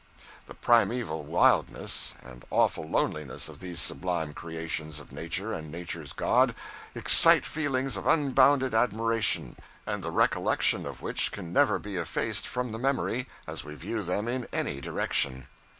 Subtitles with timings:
[0.47, 6.55] The primeval wildness and awful loneliness of these sublime creations of nature and nature's God,
[6.95, 12.71] excite feelings of unbounded admiration, and the recollection of which can never be effaced from
[12.71, 15.47] the memory, as we view them in any direction.